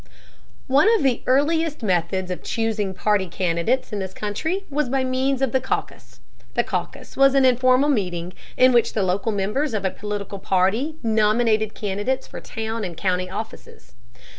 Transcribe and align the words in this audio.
One 0.65 0.87
of 0.95 1.03
the 1.03 1.21
earliest 1.27 1.83
methods 1.83 2.31
of 2.31 2.41
choosing 2.41 2.95
party 2.95 3.27
candidates 3.27 3.93
in 3.93 3.99
this 3.99 4.15
country 4.15 4.63
was 4.67 4.89
by 4.89 5.03
means 5.03 5.43
of 5.43 5.51
the 5.51 5.61
caucus. 5.61 6.19
The 6.55 6.63
caucus 6.63 7.15
was 7.15 7.35
an 7.35 7.45
informal 7.45 7.87
meeting 7.87 8.33
in 8.57 8.71
which 8.73 8.93
the 8.93 9.03
local 9.03 9.31
members 9.31 9.75
of 9.75 9.85
a 9.85 9.91
political 9.91 10.39
party 10.39 10.95
nominated 11.03 11.75
candidates 11.75 12.25
for 12.25 12.39
town 12.39 12.83
and 12.83 12.97
county 12.97 13.29
offices. 13.29 13.93